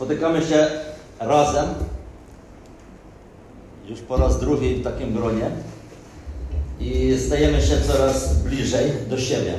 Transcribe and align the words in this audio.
Spotykamy 0.00 0.42
się 0.42 0.70
razem, 1.18 1.66
już 3.88 4.00
po 4.00 4.16
raz 4.16 4.40
drugi 4.40 4.74
w 4.74 4.84
takim 4.84 5.14
gronie 5.14 5.50
i 6.80 7.18
stajemy 7.26 7.62
się 7.62 7.80
coraz 7.80 8.34
bliżej 8.34 8.92
do 9.08 9.18
siebie, 9.18 9.54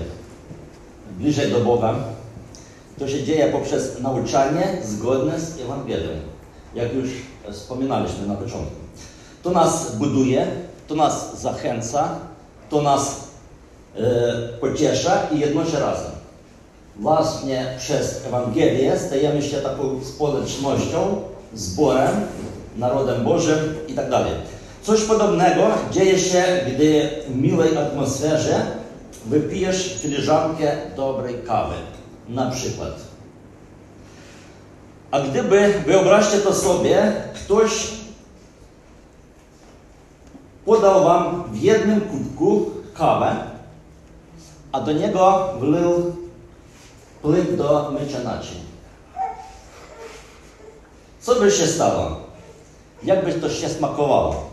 bliżej 1.17 1.51
do 1.51 1.59
Boga. 1.59 1.95
To 2.99 3.07
się 3.07 3.23
dzieje 3.23 3.51
poprzez 3.51 3.99
nauczanie 3.99 4.77
zgodne 4.83 5.39
z 5.39 5.59
Ewangelią, 5.59 6.09
jak 6.75 6.93
już 6.93 7.09
wspominaliśmy 7.51 8.27
na 8.27 8.35
początku. 8.35 8.75
To 9.43 9.51
nas 9.51 9.95
buduje, 9.95 10.47
to 10.87 10.95
nas 10.95 11.41
zachęca, 11.41 12.19
to 12.69 12.81
nas 12.81 13.27
e, 13.95 14.01
pociesza 14.61 15.27
i 15.31 15.39
jednoczy 15.39 15.79
razem. 15.79 16.10
Właśnie 16.95 17.75
przez 17.77 18.25
Ewangelię 18.25 18.99
stajemy 18.99 19.41
się 19.41 19.57
taką 19.57 20.03
społecznością, 20.03 21.21
zborem, 21.53 22.11
narodem 22.77 23.23
Bożym 23.23 23.75
i 23.87 23.93
tak 23.93 24.09
dalej. 24.09 24.33
Coś 24.83 25.01
podobnego 25.01 25.67
dzieje 25.91 26.19
się, 26.19 26.43
gdy 26.67 27.09
w 27.27 27.35
miłej 27.35 27.77
atmosferze 27.77 28.65
wypijesz 29.25 29.99
filiżankę 30.01 30.77
dobrej 30.95 31.35
kawy, 31.47 31.75
na 32.29 32.51
przykład. 32.51 32.91
A 35.11 35.19
gdyby, 35.19 35.73
wyobraźcie 35.85 36.37
to 36.37 36.53
sobie, 36.53 37.13
ktoś 37.33 37.87
podał 40.65 41.03
wam 41.03 41.43
w 41.51 41.61
jednym 41.61 42.01
kubku 42.01 42.69
kawę, 42.93 43.35
a 44.71 44.81
do 44.81 44.91
niego 44.91 45.53
wlał 45.59 46.20
płyn 47.21 47.57
do 47.57 47.91
mycia 47.99 48.19
naczyń. 48.19 48.61
Co 51.21 51.35
by 51.35 51.51
się 51.51 51.67
stało? 51.67 52.17
Jak 53.03 53.25
by 53.25 53.33
to 53.33 53.49
się 53.49 53.69
smakowało? 53.69 54.51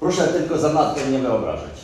Proszę 0.00 0.28
tylko 0.28 0.58
zanadto 0.58 1.00
nie 1.10 1.18
wyobrażać. 1.18 1.78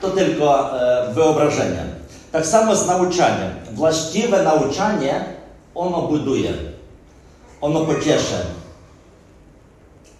To 0.00 0.10
tylko 0.10 0.80
e, 0.80 1.14
wyobrażenie. 1.14 1.84
Tak 2.32 2.46
samo 2.46 2.76
z 2.76 2.86
nauczaniem. 2.86 3.50
Właściwe 3.72 4.42
nauczanie, 4.42 5.24
ono 5.74 6.02
buduje, 6.02 6.52
ono 7.60 7.80
pociesza, 7.80 8.36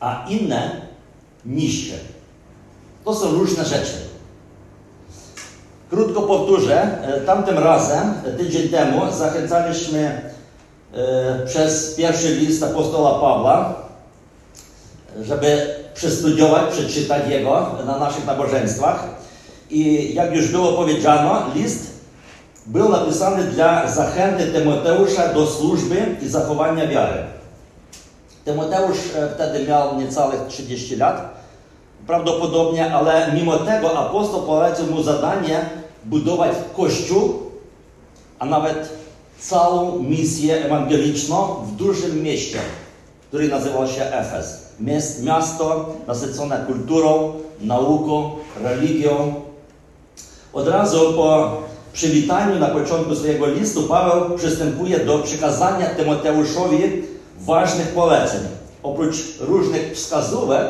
a 0.00 0.26
inne 0.28 0.86
niszczy. 1.44 1.98
To 3.04 3.14
są 3.14 3.32
różne 3.32 3.64
rzeczy. 3.64 4.07
Krótko 5.90 6.22
powtórzę, 6.22 6.98
tamtym 7.26 7.58
razem, 7.58 8.14
tydzień 8.38 8.68
temu, 8.68 9.00
zachęcaliśmy 9.12 10.30
e, 10.94 11.46
przez 11.46 11.94
pierwszy 11.94 12.34
list 12.34 12.62
apostola 12.62 13.10
Pawła, 13.10 13.74
żeby 15.22 15.74
przestudiować, 15.94 16.70
przeczytać 16.70 17.28
jego 17.28 17.76
na 17.86 17.98
naszych 17.98 18.26
nabożeństwach. 18.26 19.04
I 19.70 20.14
jak 20.14 20.34
już 20.34 20.48
było 20.48 20.72
powiedziano, 20.72 21.42
list 21.54 21.86
był 22.66 22.88
napisany 22.88 23.44
dla 23.44 23.90
zachęty 23.90 24.46
Tymoteusza 24.46 25.34
do 25.34 25.46
służby 25.46 26.16
i 26.22 26.28
zachowania 26.28 26.86
wiary. 26.86 27.22
Tymoteusz 28.44 28.98
wtedy 29.34 29.66
miał 29.66 30.00
niecałych 30.00 30.40
30 30.48 30.96
lat, 30.96 31.37
prawdopodobnie, 32.06 32.94
ale 32.94 33.32
mimo 33.34 33.56
tego 33.58 33.98
apostoł 33.98 34.42
polecił 34.42 34.86
mu 34.86 35.02
zadanie 35.02 35.60
budować 36.04 36.52
kościół, 36.76 37.34
a 38.38 38.46
nawet 38.46 38.88
całą 39.38 39.98
misję 39.98 40.64
ewangeliczną 40.64 41.54
w 41.66 41.76
dużym 41.76 42.22
mieście, 42.22 42.58
który 43.28 43.48
nazywał 43.48 43.88
się 43.88 44.04
Efes. 44.04 44.68
Miasto 45.22 45.94
nasycone 46.06 46.64
kulturą, 46.66 47.32
nauką, 47.60 48.30
religią. 48.62 49.34
Od 50.52 50.68
razu 50.68 51.12
po 51.16 51.56
przywitaniu 51.92 52.58
na 52.58 52.68
początku 52.68 53.14
swojego 53.14 53.46
listu 53.46 53.82
Paweł 53.82 54.38
przystępuje 54.38 54.98
do 54.98 55.18
przekazania 55.18 55.86
Tymoteuszowi 55.86 57.02
ważnych 57.40 57.88
poleceń. 57.88 58.40
Oprócz 58.82 59.16
różnych 59.40 59.92
wskazówek, 59.92 60.66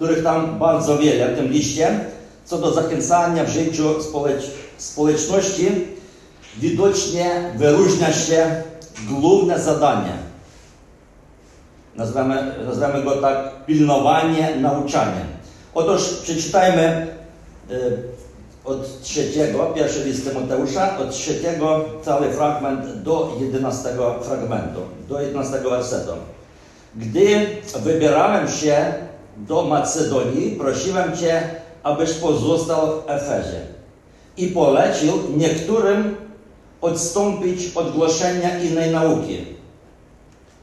których 0.00 0.24
tam 0.24 0.58
bardzo 0.58 0.98
wiele 0.98 1.28
w 1.28 1.36
tym 1.36 1.48
liście, 1.48 2.00
co 2.44 2.58
do 2.58 2.72
zachęcania 2.72 3.44
w 3.44 3.48
życiu 3.48 4.02
społecz 4.02 4.50
społeczności, 4.78 5.66
widocznie 6.56 7.52
wyróżnia 7.56 8.12
się 8.12 8.62
główne 9.08 9.58
zadanie. 9.58 10.12
Nazwijmy, 11.96 12.54
nazwijmy 12.66 13.02
go 13.02 13.10
tak 13.10 13.66
pilnowanie 13.66 14.56
nauczania. 14.56 15.26
Otóż 15.74 16.02
przeczytajmy 16.22 17.06
y, 17.70 17.74
od 18.64 19.02
trzeciego, 19.02 19.66
pierwszy 19.66 20.04
list 20.04 20.28
Tymoteusza, 20.28 20.98
od 20.98 21.10
trzeciego 21.10 21.84
cały 22.02 22.32
fragment 22.32 23.02
do 23.02 23.36
jedenastego 23.40 24.14
fragmentu, 24.22 24.80
do 25.08 25.20
jedenastego 25.20 25.70
wersetu. 25.70 26.12
Gdy 26.96 27.46
wybierałem 27.82 28.48
się 28.48 29.09
do 29.48 29.62
Macedonii, 29.62 30.56
prosiłem 30.56 31.16
Cię, 31.16 31.42
abyś 31.82 32.12
pozostał 32.12 32.86
w 32.86 33.10
Efezie 33.10 33.60
i 34.36 34.46
polecił 34.46 35.12
niektórym 35.36 36.16
odstąpić 36.80 37.76
od 37.76 37.92
głoszenia 37.92 38.58
innej 38.58 38.90
nauki. 38.90 39.44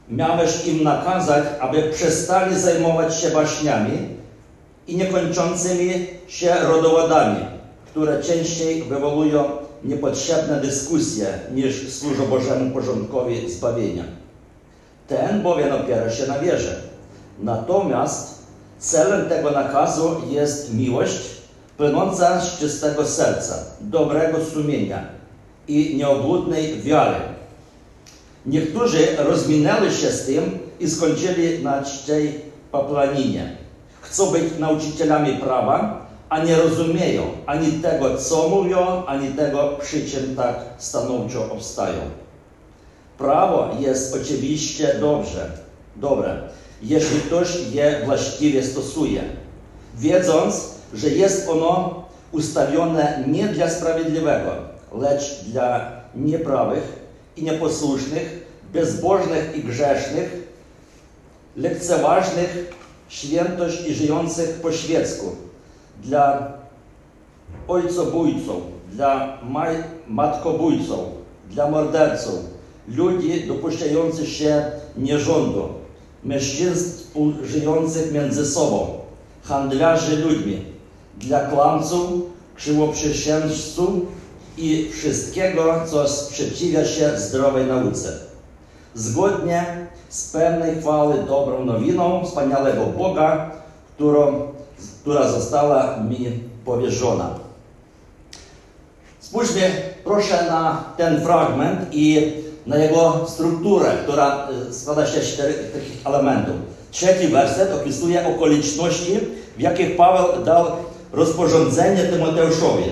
Miałeś 0.08 0.66
im 0.66 0.84
nakazać, 0.84 1.44
aby 1.60 1.82
przestali 1.82 2.60
zajmować 2.60 3.20
się 3.20 3.30
baśniami 3.30 3.98
i 4.86 4.96
niekończącymi 4.96 6.06
się 6.28 6.54
rodowodami, 6.54 7.44
które 7.86 8.22
częściej 8.22 8.82
wywołują 8.82 9.44
niepotrzebne 9.84 10.60
dyskusje 10.60 11.26
niż 11.54 11.92
służą 11.92 12.26
Bożemu 12.26 12.74
porządkowi 12.74 13.50
zbawienia. 13.50 14.04
Ten 15.08 15.42
bowiem 15.42 15.72
opiera 15.72 16.10
się 16.10 16.26
na 16.26 16.38
wierze. 16.38 16.80
Natomiast 17.38 18.37
celem 18.78 19.28
tego 19.28 19.50
nakazu 19.50 20.22
jest 20.30 20.74
miłość 20.74 21.18
płynąca 21.76 22.40
z 22.40 22.58
czystego 22.58 23.06
serca, 23.06 23.54
dobrego 23.80 24.38
sumienia 24.44 25.04
i 25.68 25.96
nieobłudnej 25.96 26.80
wiary. 26.80 27.16
Niektórzy 28.46 28.98
rozminęli 29.18 29.92
się 29.92 30.10
z 30.10 30.26
tym 30.26 30.58
i 30.80 30.90
skończyli 30.90 31.64
na 31.64 31.82
czczej 31.82 32.40
paplaninie. 32.72 33.56
Chcą 34.00 34.30
być 34.30 34.44
nauczycielami 34.58 35.34
prawa, 35.34 36.06
a 36.28 36.44
nie 36.44 36.56
rozumieją 36.56 37.22
ani 37.46 37.72
tego, 37.72 38.16
co 38.16 38.48
mówią, 38.48 39.04
ani 39.06 39.28
tego, 39.28 39.76
przy 39.80 40.10
czym 40.10 40.36
tak 40.36 40.56
stanowczo 40.78 41.52
obstają. 41.52 42.00
Prawo 43.18 43.68
jest 43.80 44.16
oczywiście 44.22 44.94
dobrze, 45.00 45.50
dobre, 45.96 46.36
jeśli 46.82 47.20
ktoś 47.20 47.60
je 47.72 48.02
właściwie 48.04 48.62
stosuje, 48.62 49.22
wiedząc, 49.96 50.68
że 50.94 51.08
jest 51.08 51.48
ono 51.48 52.04
ustawione 52.32 53.24
nie 53.28 53.48
dla 53.48 53.70
sprawiedliwego, 53.70 54.50
lecz 54.98 55.44
dla 55.44 55.92
nieprawych 56.14 56.98
i 57.36 57.42
nieposłusznych, 57.42 58.46
bezbożnych 58.72 59.56
i 59.56 59.62
grzesznych, 59.62 60.48
lekceważnych 61.56 62.72
świętość 63.08 63.86
i 63.86 63.94
żyjących 63.94 64.60
po 64.60 64.72
świecku, 64.72 65.26
dla 66.02 66.52
ojcobójców, 67.68 68.62
dla 68.92 69.38
matkobójców, 70.08 70.98
dla 71.50 71.70
morderców, 71.70 72.38
ludzi 72.88 73.46
dopuszczających 73.48 74.28
się 74.28 74.64
nierządu, 74.96 75.77
mężczyzn 76.24 76.90
żyjących 77.42 78.12
między 78.12 78.46
sobą, 78.46 78.86
handlarzy 79.42 80.16
ludźmi, 80.16 80.64
dla 81.18 81.40
kłamców, 81.40 82.10
krzywoprzysiężców 82.54 83.90
i 84.56 84.88
wszystkiego, 84.92 85.74
co 85.86 86.08
sprzeciwia 86.08 86.84
się 86.84 87.18
zdrowej 87.18 87.66
nauce. 87.66 88.12
Zgodnie 88.94 89.88
z 90.08 90.30
pełnej 90.30 90.80
chwały 90.80 91.14
dobrą 91.28 91.64
nowiną 91.64 92.24
wspaniałego 92.24 92.86
Boga, 92.86 93.50
którą, 93.94 94.48
która 95.00 95.28
została 95.28 95.96
mi 95.96 96.32
powierzona. 96.64 97.30
Spójrzmy 99.20 99.70
proszę 100.04 100.46
na 100.50 100.84
ten 100.96 101.20
fragment 101.20 101.80
i 101.92 102.32
na 102.68 102.76
jego 102.76 103.26
strukturę, 103.28 103.92
która 104.02 104.48
składa 104.70 105.06
się 105.06 105.20
z 105.20 105.34
czterech 105.34 105.72
elementów. 106.04 106.54
Trzeci 106.90 107.28
werset 107.28 107.74
opisuje 107.74 108.26
okoliczności, 108.26 109.20
w 109.56 109.60
jakich 109.60 109.96
Paweł 109.96 110.44
dał 110.44 110.66
rozporządzenie 111.12 112.02
Tymoteuszowi. 112.02 112.84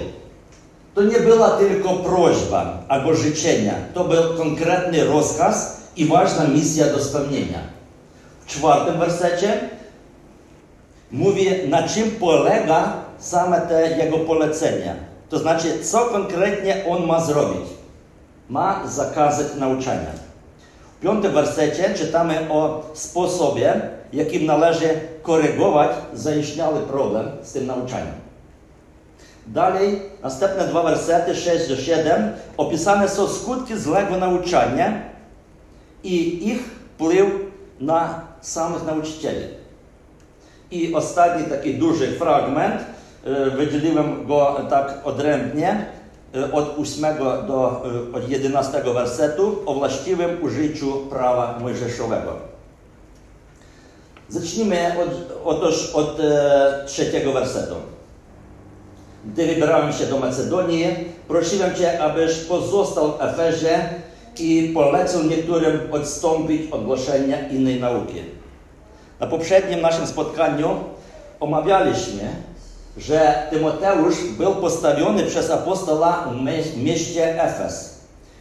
to 0.95 1.03
nie 1.03 1.21
była 1.21 1.51
tylko 1.51 1.89
prośba 1.89 2.79
albo 2.89 3.15
życzenia, 3.15 3.75
to 3.95 4.05
był 4.05 4.37
konkretny 4.37 5.05
rozkaz 5.05 5.81
i 5.97 6.05
ważna 6.05 6.45
misja 6.45 6.87
do 6.87 7.05
spełnienia. 7.05 7.59
W 8.47 8.51
czwartym 8.51 8.99
wersecie 8.99 9.61
mówi, 11.13 11.49
na 11.69 11.89
czym 11.89 12.11
polega 12.11 12.93
same 13.19 13.61
te 13.61 13.97
jego 14.05 14.19
polecenia. 14.19 14.95
To 15.29 15.39
znaczy, 15.39 15.85
co 15.85 15.99
konkretnie 15.99 16.85
on 16.89 17.07
ma 17.07 17.21
zrobić. 17.21 17.76
Ma 18.49 18.87
zakazać 18.87 19.47
nauczania. 19.59 20.11
W 20.97 21.01
piątym 21.01 21.33
wersecie 21.33 21.95
czytamy 21.95 22.51
o 22.51 22.83
sposobie, 22.95 23.81
jakim 24.13 24.47
należy 24.47 24.89
korygować 25.23 25.91
zaistniały 26.15 26.81
problem 26.81 27.29
z 27.43 27.53
tym 27.53 27.67
nauczaniem. 27.67 28.15
Dalej, 29.47 30.03
następne 30.23 30.65
dwa 30.69 30.83
wersety, 30.83 31.35
6 31.35 31.69
do 31.69 31.77
7, 31.77 32.33
opisane 32.57 33.09
są 33.09 33.29
skutki 33.29 33.79
złego 33.79 34.17
nauczania 34.17 35.03
i 36.05 36.49
ich 36.49 36.63
wpływ 36.63 37.27
na 37.81 38.21
samych 38.41 38.85
nauczycieli. 38.87 39.47
I 40.71 40.95
ostatni 40.95 41.45
taki 41.45 41.75
duży 41.75 42.13
fragment, 42.13 42.85
wydzieliłem 43.57 44.27
go 44.27 44.57
tak 44.71 44.95
odrębnie, 45.05 45.87
od 46.53 46.79
8 46.79 47.05
do 47.47 47.83
od 48.15 48.29
11 48.29 48.83
wersetu 48.95 49.57
o 49.67 49.75
właściwym 49.75 50.43
użyciu 50.43 50.93
prawa 51.11 51.59
mojżeszowego. 51.61 52.33
Zacznijmy 54.29 54.77
od, 55.03 55.39
otóż 55.45 55.91
od 55.95 56.21
e, 56.21 56.85
trzeciego 56.87 57.33
wersetu. 57.33 57.75
Gdy 59.25 59.47
wybierałem 59.47 59.93
się 59.93 60.07
do 60.07 60.19
Macedonii, 60.19 60.87
prosiłem 61.29 61.75
Cię, 61.75 62.03
abyś 62.03 62.35
pozostał 62.39 63.13
w 63.13 63.23
Efezie 63.23 63.89
i 64.39 64.71
polecał 64.75 65.23
niektórym 65.23 65.81
odstąpić 65.93 66.73
od 66.73 66.85
głoszenia 66.85 67.49
innej 67.49 67.81
nauki. 67.81 68.23
Na 69.21 69.27
poprzednim 69.27 69.81
naszym 69.81 70.07
spotkaniu 70.07 70.69
omawialiśmy, 71.41 72.23
że 72.97 73.47
Tymoteusz 73.51 74.25
był 74.25 74.55
postawiony 74.55 75.25
przez 75.25 75.51
apostola 75.51 76.29
w 76.75 76.77
mieście 76.83 77.43
Efes, 77.43 78.01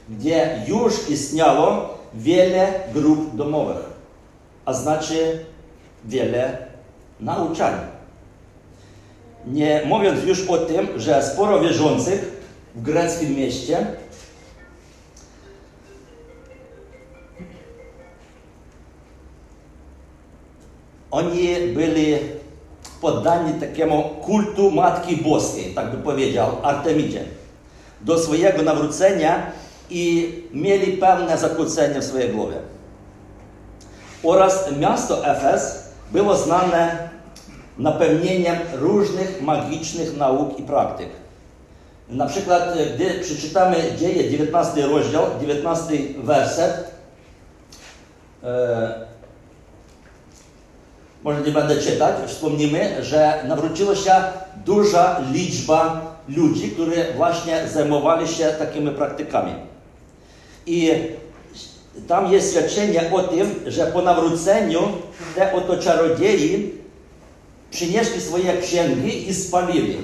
gdzie 0.10 0.62
już 0.68 1.10
istniało 1.10 1.98
wiele 2.14 2.74
grup 2.94 3.36
domowych, 3.36 3.86
a 4.66 4.74
znaczy 4.74 5.46
wiele 6.06 6.58
nauczań. 7.20 7.74
Nie 9.48 9.82
mówiąc 9.86 10.24
już 10.24 10.50
o 10.50 10.58
tym, 10.58 10.88
że 11.00 11.24
sporo 11.24 11.60
wierzących 11.60 12.42
w 12.76 12.82
greckim 12.82 13.36
mieście 13.36 13.88
oni 21.12 21.58
byli 21.74 22.35
poddani 23.02 23.60
takiemu 23.60 24.04
kultu 24.04 24.72
Matki 24.72 25.18
Boskiej, 25.18 25.74
tak 25.74 25.92
by 25.92 25.98
powiedział, 25.98 26.48
Artemidzie, 26.64 27.24
do 28.02 28.20
swojego 28.20 28.64
nawrócenia 28.64 29.52
i 29.90 30.34
mieli 30.54 30.98
pewne 30.98 31.38
zakłócenie 31.38 32.00
w 32.00 32.04
swojej 32.04 32.30
głowie. 32.30 32.56
Oraz 34.24 34.72
miasto 34.80 35.28
Efes 35.28 35.90
było 36.12 36.36
znane 36.36 37.10
napełnieniem 37.78 38.56
różnych 38.74 39.42
magicznych 39.42 40.18
nauk 40.18 40.60
i 40.60 40.64
praktyk. 40.64 41.10
Na 42.10 42.26
przykład, 42.26 42.64
gdy 42.96 43.20
przeczytamy 43.20 43.76
Dzieje, 43.98 44.32
19 44.32 44.88
rozdział, 44.88 45.24
19 45.42 45.94
werset, 46.18 46.92
e, 48.44 49.06
może 51.26 51.42
nie 51.42 51.52
będę 51.52 51.82
czytać, 51.82 52.16
wspomnimy, 52.28 53.04
że 53.04 53.44
nawróciła 53.48 53.96
się 53.96 54.12
duża 54.66 55.22
liczba 55.32 56.02
ludzi, 56.30 56.70
którzy 56.70 57.06
właśnie 57.16 57.68
zajmowali 57.68 58.28
się 58.28 58.46
takimi 58.46 58.92
praktykami. 58.92 59.52
I 60.66 60.92
tam 62.08 62.32
jest 62.34 62.52
świadczenie 62.52 63.12
o 63.14 63.24
tym, 63.24 63.56
że 63.68 63.86
po 63.86 64.02
nawróceniu 64.02 64.82
te 65.36 65.54
oto 65.54 65.78
czarodziei 65.78 66.72
przynieśli 67.72 68.22
swoje 68.22 68.58
księgi 68.58 69.30
i 69.30 69.34
spalili 69.34 69.98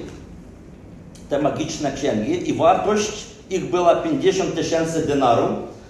te 1.29 1.41
magiczne 1.41 1.91
księgi 1.91 2.50
i 2.50 2.53
wartość 2.53 3.25
ich 3.50 3.65
była 3.65 3.95
50 3.95 4.56
tysięcy 4.56 5.07
denarów, 5.07 5.50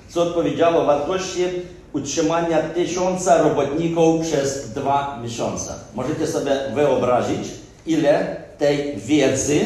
co 0.09 0.21
odpowiedziało 0.21 0.85
wartości 0.85 1.43
utrzymania 1.93 2.57
tysiąca 2.61 3.37
robotników 3.37 4.21
przez 4.21 4.69
dwa 4.69 5.19
miesiące. 5.23 5.73
Możecie 5.95 6.27
sobie 6.27 6.51
wyobrazić, 6.75 7.47
ile 7.85 8.35
tej 8.57 8.97
wiedzy 8.97 9.59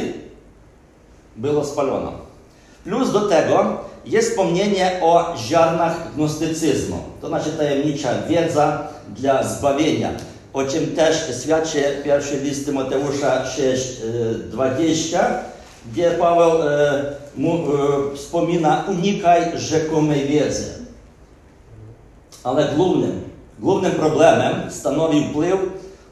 było 1.36 1.66
spalono. 1.66 2.12
Plus 2.84 3.12
do 3.12 3.22
tego 3.22 3.78
jest 4.06 4.30
wspomnienie 4.30 5.00
o 5.04 5.34
ziarnach 5.38 6.16
gnostycyzmu, 6.16 6.98
to 7.22 7.28
znaczy 7.28 7.50
tajemnicza 7.52 8.10
wiedza 8.30 8.88
dla 9.10 9.44
zbawienia, 9.44 10.10
o 10.54 10.64
czym 10.64 10.96
też 10.96 11.16
świadczy 11.44 11.84
pierwszy 12.04 12.38
list 12.38 12.66
Tymoteusza 12.66 13.46
6:20, 13.46 15.20
gdzie 15.92 16.12
Paweł 16.12 16.62
e, 16.62 17.04
mu, 17.36 17.54
e, 17.54 18.16
wspomina 18.16 18.84
unikaj 18.90 19.58
rzekomej 19.58 20.28
wiedzy. 20.28 20.85
Ale 22.46 22.68
głównym, 22.76 23.22
głównym 23.60 23.92
problemem 23.92 24.72
stanowił 24.72 25.24
wpływ 25.24 25.60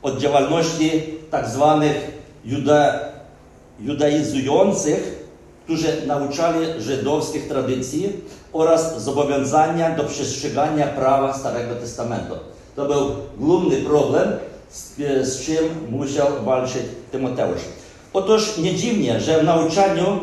od 0.03 0.17
działalności 0.17 1.03
tak 1.31 1.47
zwanych 1.47 2.11
juda, 2.45 2.99
judaizujących, 3.79 5.27
którzy 5.63 6.07
nauczali 6.07 6.67
żydowskich 6.79 7.47
tradycji 7.47 8.13
oraz 8.53 9.03
zobowiązania 9.03 9.95
do 9.95 10.03
przestrzegania 10.03 10.87
prawa 10.87 11.33
Starego 11.33 11.75
Testamentu. 11.75 12.33
To 12.75 12.85
był 12.85 13.09
główny 13.37 13.77
problem, 13.77 14.31
z, 14.71 14.95
z 15.27 15.45
czym 15.45 15.87
musiał 15.89 16.27
walczyć 16.45 16.83
Tymoteusz. 17.11 17.61
Otóż 18.13 18.57
nie 18.57 18.75
dziwnie, 18.75 19.19
że 19.19 19.39
w 19.39 19.43
nauczaniu 19.43 20.19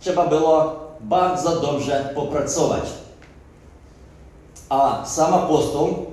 trzeba 0.00 0.26
było 0.26 0.76
bardzo 1.00 1.60
dobrze 1.60 2.12
popracować. 2.14 3.01
A 4.72 5.04
sam 5.04 5.34
apostoł 5.34 6.06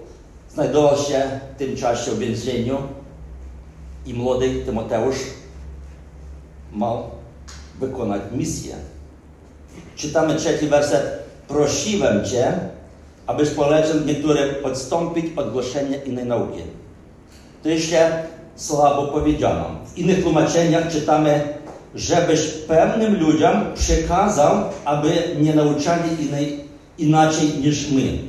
znajdował 0.53 0.98
się 0.98 1.39
w 1.55 1.60
tym 1.60 1.75
czasie 1.75 2.12
w 2.12 2.19
więzieniu 2.19 2.77
i 4.05 4.13
młody 4.13 4.65
Tymoteusz 4.65 5.15
miał 6.75 7.03
wykonać 7.79 8.22
misję. 8.31 8.75
Czytamy 9.95 10.36
trzeci 10.36 10.67
werset. 10.67 11.19
Prosiłem 11.48 12.25
Cię, 12.25 12.60
abyś 13.27 13.50
polecił 13.50 14.05
niektórym 14.05 14.50
odstąpić 14.63 15.25
od 15.38 15.51
głoszenia 15.51 16.03
innej 16.03 16.25
nauki. 16.25 16.62
To 17.63 17.69
jeszcze 17.69 18.24
słabo 18.55 19.07
powiedziano. 19.07 19.65
W 19.86 19.98
innych 19.98 20.24
tłumaczeniach 20.24 20.91
czytamy, 20.91 21.53
żebyś 21.95 22.48
pewnym 22.48 23.19
ludziom 23.19 23.65
przekazał, 23.75 24.55
aby 24.86 25.36
nie 25.41 25.55
nauczali 25.55 26.25
innej, 26.25 26.65
inaczej 26.98 27.48
niż 27.48 27.91
my. 27.91 28.28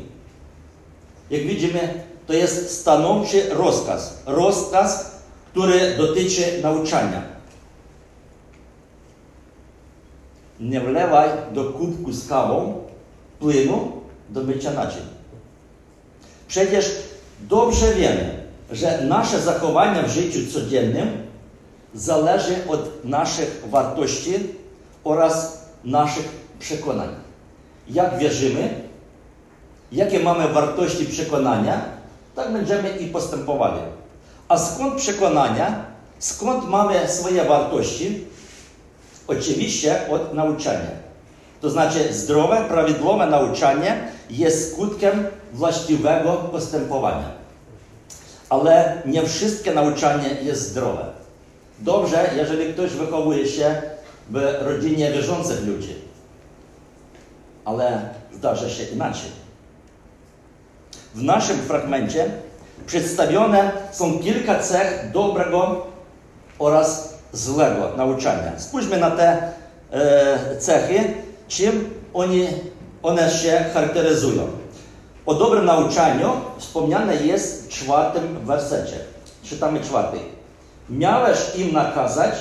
Jak 1.31 1.43
widzimy, 1.43 2.05
to 2.27 2.33
jest 2.33 2.81
stanowczy 2.81 3.49
rozkaz. 3.51 4.23
Rozkaz, 4.27 5.11
który 5.53 5.97
dotyczy 5.97 6.63
nauczania. 6.63 7.23
Nie 10.61 10.81
wlewaj 10.81 11.29
do 11.53 11.65
kubku 11.65 12.13
z 12.13 12.29
kawą 12.29 12.85
płynu 13.41 13.93
do 14.29 14.43
mycia 14.43 14.73
naczyń. 14.73 15.03
Przecież 16.49 16.93
dobrze 17.41 17.95
wiemy, 17.95 18.45
że 18.71 19.05
nasze 19.05 19.41
zachowanie 19.41 20.03
w 20.03 20.11
życiu 20.11 20.39
codziennym 20.53 21.09
zależy 21.95 22.55
od 22.69 23.05
naszych 23.05 23.65
wartości 23.67 24.35
oraz 25.05 25.65
naszych 25.85 26.29
przekonań. 26.59 27.09
Jak 27.89 28.19
wierzymy, 28.19 28.89
jakie 29.92 30.20
mamy 30.20 30.49
wartości 30.49 31.06
przekonania, 31.06 31.85
tak 32.37 32.52
będziemy 32.52 32.90
i 32.90 33.06
postępowali. 33.06 33.80
A 34.49 34.59
skąd 34.59 34.94
przekonania, 34.94 35.85
skąd 36.18 36.68
mamy 36.68 37.09
swoje 37.09 37.44
wartości? 37.44 38.25
Oczywiście 39.26 40.09
od 40.11 40.35
nauczania. 40.35 40.90
To 41.61 41.70
znaczy 41.70 42.14
zdrowe, 42.14 42.64
prawidłowe 42.68 43.26
nauczanie 43.26 44.09
jest 44.30 44.73
skutkiem 44.73 45.26
właściwego 45.52 46.32
postępowania. 46.32 47.30
Ale 48.49 49.02
nie 49.06 49.26
wszystkie 49.26 49.75
nauczanie 49.75 50.28
jest 50.42 50.68
zdrowe. 50.68 51.04
Dobrze, 51.78 52.30
jeżeli 52.37 52.73
ktoś 52.73 52.90
wychowuje 52.90 53.49
się 53.49 53.82
w 54.30 54.42
rodzinie 54.61 55.12
wierzących 55.12 55.66
ludzi. 55.66 55.94
Ale 57.64 58.09
zdarza 58.32 58.70
się 58.70 58.85
inaczej. 58.85 59.39
W 61.14 61.23
naszym 61.23 61.57
fragmencie 61.57 62.31
przedstawione 62.87 63.73
są 63.93 64.19
kilka 64.19 64.59
cech 64.59 65.11
dobrego 65.12 65.87
oraz 66.59 67.14
złego 67.33 67.93
nauczania. 67.97 68.52
Spójrzmy 68.57 68.99
na 68.99 69.11
te 69.11 69.43
e, 69.93 70.57
cechy, 70.59 71.14
czym 71.49 71.95
oni, 72.14 72.47
one 73.02 73.31
się 73.31 73.64
charakteryzują. 73.75 74.43
O 75.26 75.35
dobrym 75.35 75.64
nauczaniu 75.64 76.31
wspomniane 76.59 77.17
jest 77.17 77.67
w 77.67 77.69
czwartym 77.69 78.47
wersecie. 78.47 78.97
Czytamy 79.45 79.81
czwarty. 79.81 80.19
Miałeś 80.90 81.38
im 81.57 81.73
nakazać, 81.73 82.35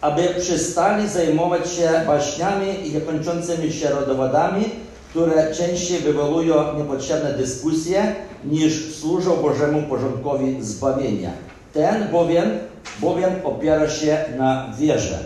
aby 0.00 0.34
przestali 0.40 1.08
zajmować 1.08 1.72
się 1.72 2.02
baśniami 2.06 2.88
i 2.88 2.94
niekończącymi 2.94 3.72
się 3.72 3.88
rodowodami, 3.88 4.70
które 5.10 5.54
częściej 5.54 5.98
wywołują 5.98 6.78
niepotrzebne 6.78 7.32
dyskusje, 7.32 8.14
niż 8.44 8.94
służą 8.94 9.36
Bożemu 9.36 9.82
porządkowi 9.82 10.62
zbawienia. 10.62 11.30
Ten 11.72 12.08
bowiem, 12.08 12.58
bowiem 13.00 13.30
opiera 13.44 13.90
się 13.90 14.24
na 14.38 14.68
wierze. 14.78 15.18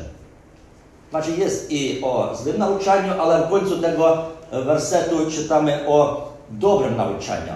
Znaczy 1.10 1.30
jest 1.38 1.72
i 1.72 2.00
o 2.04 2.36
złym 2.42 2.58
nauczaniu, 2.58 3.12
ale 3.20 3.46
w 3.46 3.50
końcu 3.50 3.80
tego 3.80 4.18
wersetu 4.52 5.30
czytamy 5.30 5.88
o 5.88 6.28
dobrym 6.50 6.96
nauczaniu. 6.96 7.52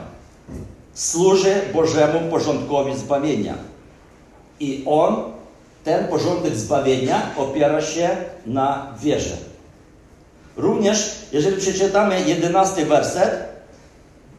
Służy 0.95 1.61
Bożemu 1.75 2.31
porządkowi 2.31 2.97
zbawienia. 2.97 3.55
I 4.61 4.83
on, 4.87 5.17
ten 5.85 6.09
porządek 6.09 6.57
zbawienia, 6.57 7.23
opiera 7.39 7.81
się 7.81 8.09
na 8.47 8.95
wierze. 9.01 9.37
Również, 10.57 11.17
jeżeli 11.33 11.57
przeczytamy 11.57 12.21
jedenasty 12.21 12.87
werset, 12.87 13.47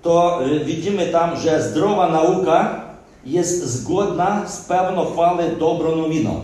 to 0.02 0.40
widzimy 0.66 1.08
tam, 1.08 1.38
że 1.38 1.64
zdrowa 1.64 2.10
nauka 2.10 2.82
jest 3.26 3.64
zgodna 3.64 4.50
z 4.50 4.62
pewną 4.62 5.06
chwałę 5.06 5.50
dobrą 5.50 5.96
nowiną. 5.96 6.42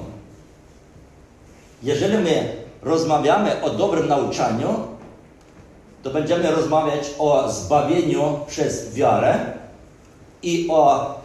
Jeżeli 1.83 2.17
my 2.17 2.55
rozmawiamy 2.81 3.63
o 3.63 3.69
dobrym 3.69 4.07
nauczaniu, 4.07 4.67
to 6.03 6.09
będziemy 6.09 6.51
rozmawiać 6.51 7.11
o 7.19 7.51
zbawieniu 7.51 8.39
przez 8.47 8.93
wiarę 8.93 9.39
i 10.43 10.67
o 10.71 11.15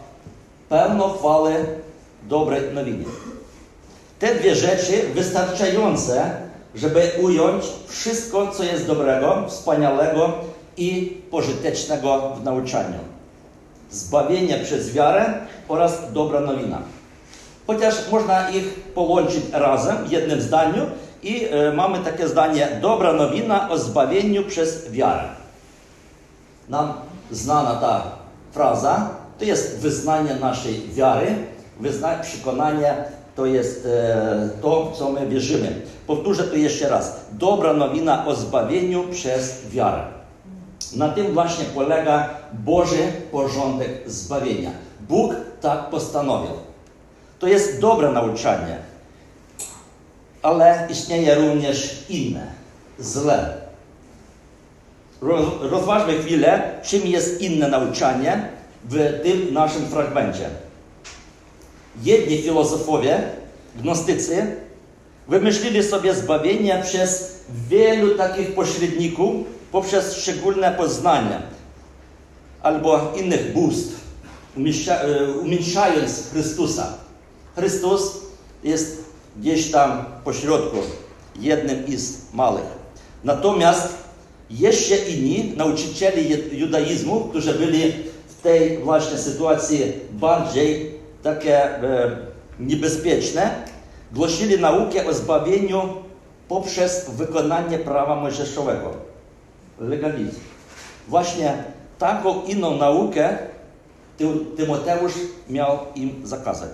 pełną 0.69 1.09
chwałę 1.09 1.65
dobrej 2.23 2.73
nowiny. 2.73 3.05
Te 4.19 4.35
dwie 4.35 4.55
rzeczy 4.55 5.09
wystarczające, 5.13 6.48
żeby 6.75 7.11
ująć 7.21 7.63
wszystko, 7.87 8.51
co 8.51 8.63
jest 8.63 8.87
dobrego, 8.87 9.45
wspaniałego 9.47 10.33
i 10.77 11.17
pożytecznego 11.31 12.35
w 12.35 12.43
nauczaniu. 12.43 12.99
Zbawienie 13.91 14.57
przez 14.57 14.93
wiarę 14.93 15.33
oraz 15.67 16.13
dobra 16.13 16.39
nowina. 16.39 16.77
Chociaż 17.67 17.95
można 18.11 18.49
ich 18.49 18.73
połączyć 18.73 19.43
razem 19.51 19.97
w 20.07 20.11
jednym 20.11 20.41
zdaniu 20.41 20.85
i 21.23 21.45
e, 21.45 21.71
mamy 21.71 21.99
takie 21.99 22.27
zdanie 22.27 22.79
dobra 22.81 23.13
nowina 23.13 23.69
o 23.69 23.77
zbawieniu 23.77 24.43
przez 24.43 24.91
wiarę. 24.91 25.23
Nam 26.69 26.93
znana 27.31 27.75
ta 27.75 28.03
fraza 28.51 29.09
to 29.39 29.45
jest 29.45 29.79
wyznanie 29.79 30.35
naszej 30.35 30.89
wiary, 30.89 31.35
wyznanie, 31.79 32.23
przekonanie 32.23 32.95
to 33.35 33.45
jest 33.45 33.85
e, 33.85 34.49
to, 34.61 34.91
w 34.91 34.97
co 34.97 35.11
my 35.11 35.27
wierzymy. 35.27 35.81
Powtórzę 36.07 36.43
to 36.43 36.55
jeszcze 36.55 36.89
raz. 36.89 37.25
Dobra 37.31 37.73
nowina 37.73 38.25
o 38.25 38.35
zbawieniu 38.35 39.03
przez 39.11 39.69
wiarę. 39.69 40.03
Na 40.95 41.09
tym 41.09 41.33
właśnie 41.33 41.65
polega 41.65 42.29
Boży 42.53 43.11
porządek 43.31 43.89
zbawienia. 44.05 44.71
Bóg 45.07 45.35
tak 45.61 45.89
postanowił. 45.89 46.51
To 47.39 47.47
jest 47.47 47.79
dobre 47.79 48.11
nauczanie, 48.11 48.77
ale 50.41 50.87
istnieje 50.89 51.35
również 51.35 52.05
inne, 52.09 52.47
złe. 52.99 53.53
Rozważmy 55.61 56.19
chwilę, 56.19 56.71
czym 56.83 57.07
jest 57.07 57.41
inne 57.41 57.67
nauczanie 57.67 58.49
w 58.89 59.19
tym 59.23 59.53
naszym 59.53 59.85
fragmencie. 59.85 60.49
Jedni 62.03 62.41
filozofowie, 62.41 63.23
gnostycy, 63.75 64.55
wymyślili 65.27 65.83
sobie 65.83 66.15
zbawienie 66.15 66.81
przez 66.83 67.35
wielu 67.69 68.15
takich 68.15 68.55
pośredników 68.55 69.35
poprzez 69.71 70.15
szczególne 70.15 70.71
poznanie 70.71 71.41
albo 72.61 73.13
innych 73.19 73.53
bóstw, 73.53 73.99
umniejszając 75.41 76.29
Chrystusa. 76.31 76.93
Chrystus 77.55 78.17
jest 78.63 79.03
gdzieś 79.37 79.71
tam 79.71 80.05
pośrodku, 80.23 80.77
jednym 81.39 81.97
z 81.97 82.33
małych. 82.33 82.79
Natomiast 83.23 83.93
jeszcze 84.49 84.97
inni 84.97 85.53
nauczyciele 85.57 86.21
judaizmu, 86.51 87.19
którzy 87.19 87.53
byli 87.53 87.93
w 88.27 88.41
tej 88.43 88.77
właśnie 88.77 89.17
sytuacji 89.17 89.81
bardziej 90.11 90.98
takie 91.23 91.63
e, 91.63 92.17
niebezpieczne, 92.59 93.51
głosili 94.11 94.59
naukę 94.59 95.07
o 95.07 95.13
zbawieniu 95.13 95.81
poprzez 96.47 97.09
wykonanie 97.09 97.79
prawa 97.79 98.15
mojżeszowego. 98.15 98.91
Legalizm. 99.79 100.39
Właśnie 101.07 101.63
taką 101.99 102.43
inną 102.43 102.77
naukę 102.77 103.37
Tymoteusz 104.57 105.13
miał 105.49 105.77
im 105.95 106.21
zakazać. 106.23 106.69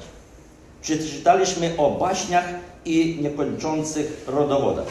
Przeczytaliśmy 0.81 1.73
o 1.77 1.91
baśniach 1.91 2.45
i 2.85 3.19
niekończących 3.21 4.23
rodowodach. 4.27 4.85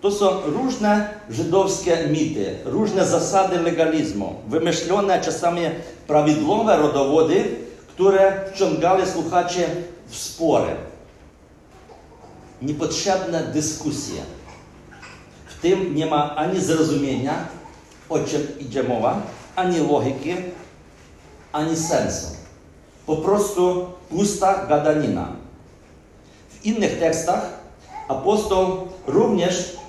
To 0.00 0.10
są 0.10 0.40
różne 0.46 1.08
żydowskie 1.30 1.96
mity, 2.10 2.54
różne 2.64 3.06
zasady 3.06 3.58
legalizmu, 3.60 4.34
wymyślone 4.48 5.20
czasami 5.20 5.62
prawidłowe 6.06 6.76
rodowody, 6.76 7.44
w 10.06 10.16
spory. 10.16 10.74
Niepotrzebne 12.62 13.42
dyskusje. 13.42 14.22
W 15.46 15.60
tym 15.60 15.94
nie 15.94 16.06
ma 16.06 16.36
ani 16.36 16.60
zrozumienia, 16.60 17.48
o 18.08 18.18
czym 18.18 18.58
idzie 18.58 18.82
mowa, 18.82 19.22
ani 19.56 19.78
logiki, 19.78 20.34
ani 21.52 21.76
sensu. 21.76 22.26
Po 23.06 23.16
prostu 23.16 23.86
pusta 24.10 24.66
gadanina. 24.66 25.28
W 26.50 26.66
innych 26.66 26.98
tekstach 26.98 27.60
apostoł 28.08 28.88
również 29.06 29.82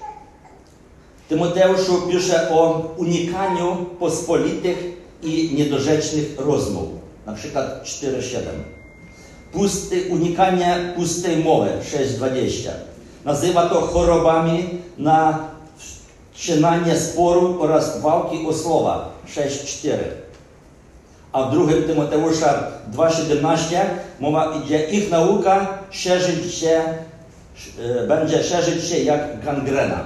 Tymoteuszu 1.29 2.01
pisze 2.01 2.49
o 2.51 2.91
unikaniu 2.97 3.85
pospolitych 3.99 4.77
i 5.23 5.55
niedorzecznych 5.55 6.35
rozmów. 6.37 7.02
Na 7.25 7.33
przykład 7.33 7.83
4.7. 7.83 8.39
Pusty, 9.51 10.07
unikanie 10.09 10.93
pustej 10.95 11.37
mowy 11.37 11.69
6.20. 12.19 12.69
Nazywa 13.25 13.69
to 13.69 13.81
chorobami 13.81 14.69
na 14.97 15.47
wszczynanie 16.33 16.99
sporu 16.99 17.57
oraz 17.61 18.01
walki 18.01 18.47
o 18.47 18.53
słowa 18.53 19.13
6.4 19.27 19.97
a 21.33 21.43
w 21.43 21.51
drugim 21.51 21.83
Tymoteusza 21.83 22.71
2,17 22.93 23.77
mowa 24.19 24.53
idzie, 24.55 24.89
ich 24.89 25.11
nauka 25.11 25.67
szerzyć 25.89 26.55
się, 26.55 26.81
e, 27.79 28.07
będzie 28.07 28.43
szerzyć 28.43 28.83
się 28.87 28.97
jak 28.97 29.45
gangrena. 29.45 30.03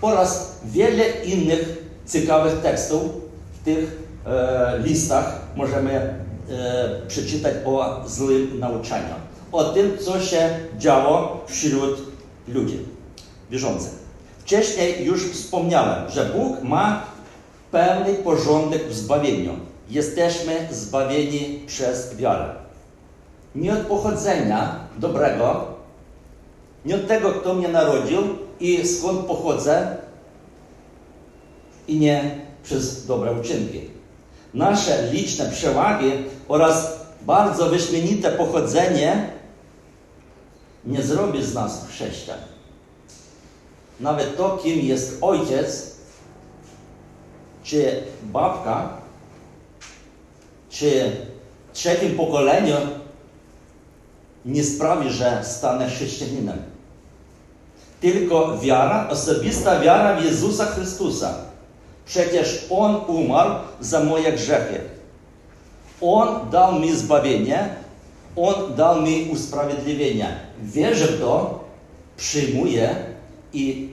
Oraz 0.00 0.52
wiele 0.64 1.08
innych 1.24 1.78
ciekawych 2.12 2.60
tekstów 2.60 3.02
w 3.60 3.64
tych 3.64 4.02
listach 4.84 5.40
możemy 5.56 5.92
e, 5.92 6.16
przeczytać 7.08 7.54
o 7.64 8.02
złym 8.06 8.58
nauczaniu. 8.58 9.14
O 9.52 9.64
tym, 9.64 9.98
co 9.98 10.20
się 10.20 10.50
działo 10.78 11.44
wśród 11.46 11.98
ludzi 12.48 12.78
wierzących. 13.50 13.92
Wcześniej 14.38 15.04
już 15.04 15.30
wspomniałem, 15.30 16.10
że 16.10 16.24
Bóg 16.24 16.62
ma 16.62 17.02
pełny 17.70 18.14
porządek 18.14 18.88
w 18.88 18.94
zbawieniu 18.94 19.52
jesteśmy 19.90 20.68
zbawieni 20.70 21.62
przez 21.66 22.16
wiarę. 22.16 22.54
Nie 23.54 23.72
od 23.72 23.78
pochodzenia 23.78 24.76
dobrego, 24.98 25.66
nie 26.84 26.94
od 26.94 27.08
tego, 27.08 27.32
kto 27.32 27.54
mnie 27.54 27.68
narodził 27.68 28.20
i 28.60 28.86
skąd 28.86 29.20
pochodzę, 29.20 29.96
i 31.88 31.98
nie 31.98 32.38
przez 32.64 33.06
dobre 33.06 33.32
uczynki. 33.32 33.91
Nasze 34.54 35.12
liczne 35.12 35.50
przewagi 35.50 36.12
oraz 36.48 37.00
bardzo 37.22 37.68
wyśmienite 37.70 38.32
pochodzenie 38.32 39.30
nie 40.84 41.02
zrobi 41.02 41.44
z 41.44 41.54
nas 41.54 41.86
chrześcijan. 41.88 42.38
nawet 44.00 44.36
to, 44.36 44.58
kim 44.62 44.80
jest 44.80 45.18
ojciec, 45.20 45.96
czy 47.62 48.02
babka, 48.22 48.88
czy 50.70 51.16
trzecim 51.72 52.16
pokoleniu, 52.16 52.76
nie 54.44 54.64
sprawi, 54.64 55.10
że 55.10 55.44
stanę 55.44 55.90
chrześcijaninem. 55.90 56.62
Tylko 58.00 58.58
wiara, 58.58 59.08
osobista 59.08 59.80
wiara 59.80 60.20
w 60.20 60.24
Jezusa 60.24 60.66
Chrystusa. 60.66 61.51
Przecież 62.06 62.66
On 62.70 62.96
umarł 63.06 63.54
za 63.80 64.04
moje 64.04 64.32
grzechy. 64.32 64.80
On 66.00 66.50
dał 66.50 66.80
mi 66.80 66.96
zbawienie, 66.96 67.68
On 68.36 68.54
dał 68.76 69.02
mi 69.02 69.28
usprawiedliwienie. 69.32 70.36
Wierzę 70.62 71.06
w 71.06 71.20
to, 71.20 71.64
przyjmuję 72.16 72.96
i 73.52 73.88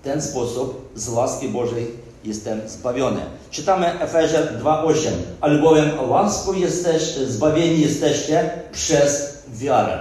w 0.00 0.04
ten 0.04 0.22
sposób 0.22 0.90
z 0.94 1.08
łaski 1.08 1.48
Bożej 1.48 1.86
jestem 2.24 2.68
zbawiony. 2.68 3.20
Czytamy 3.50 4.00
Efezjan 4.00 4.42
2:8. 4.42 5.10
Albowiem 5.40 5.90
łaską 6.10 6.52
jesteś, 6.52 7.02
zbawieni 7.14 7.80
jesteście 7.80 8.50
przez 8.72 9.38
wiarę. 9.48 9.98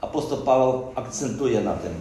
Apostoł 0.00 0.38
Paweł 0.38 0.82
akcentuje 0.94 1.60
na 1.60 1.72
tym. 1.72 1.92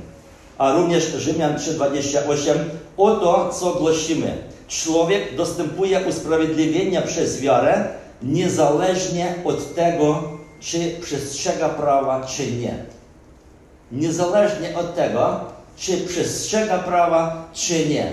A 0.58 0.72
również 0.74 1.04
Rzymian 1.04 1.56
3:28. 1.56 2.58
Oto 2.98 3.50
co 3.60 3.74
głosimy. 3.74 4.38
Człowiek 4.68 5.36
dostępuje 5.36 6.00
usprawiedliwienia 6.00 7.02
przez 7.02 7.42
wiarę, 7.42 7.88
niezależnie 8.24 9.36
od 9.46 9.76
tego, 9.76 10.24
czy 10.60 10.96
przestrzega 11.02 11.70
prawa, 11.70 12.26
czy 12.26 12.52
nie. 12.52 12.74
Niezależnie 13.92 14.78
od 14.78 14.96
tego, 14.96 15.40
czy 15.78 15.98
przestrzega 15.98 16.78
prawa, 16.78 17.48
czy 17.54 17.90
nie. 17.90 18.12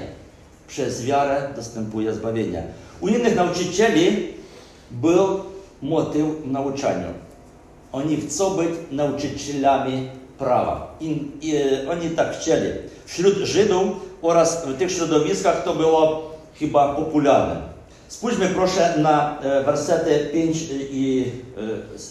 Przez 0.68 1.04
wiarę 1.04 1.49
dostępuje 1.56 2.14
zbawienia. 2.14 2.62
U 3.00 3.09
innych 3.09 3.37
nauczycieli 3.37 4.28
był 4.90 5.40
motyw 5.82 6.26
w 6.44 6.50
nauczaniu. 6.50 7.06
Oni 7.92 8.16
chcą 8.16 8.56
być 8.56 8.68
nauczycielami 8.90 10.09
prawa. 10.38 10.97
I, 11.00 11.28
i, 11.40 11.54
oni 11.90 12.11
tak 12.11 12.37
chcieli. 12.37 12.68
Wśród 13.06 13.35
Żydów 13.35 13.87
oraz 14.23 14.66
w 14.66 14.78
tych 14.78 14.92
środowiskach 14.92 15.64
to 15.64 15.75
było 15.75 16.32
chyba 16.59 16.94
popularne. 16.94 17.56
Spójrzmy 18.09 18.47
proszę 18.49 18.94
na 18.99 19.38
wersety 19.66 20.30
5 20.32 20.59
i 20.90 21.32